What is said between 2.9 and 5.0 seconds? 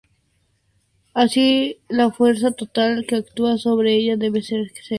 que actúa sobre ella debe ser cero.